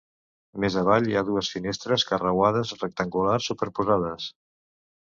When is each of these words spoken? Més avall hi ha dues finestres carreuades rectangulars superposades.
Més 0.63 0.77
avall 0.81 1.09
hi 1.09 1.13
ha 1.19 1.23
dues 1.27 1.51
finestres 1.57 2.07
carreuades 2.13 2.75
rectangulars 2.81 3.53
superposades. 3.53 4.33